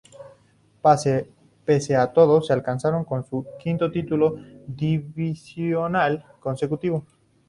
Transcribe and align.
Pese 1.65 1.95
a 1.95 2.11
todo, 2.11 2.41
se 2.41 2.53
alzaron 2.53 3.03
con 3.05 3.23
su 3.23 3.45
quinto 3.59 3.91
título 3.91 4.35
divisional 4.65 6.25
consecutivo. 6.39 7.05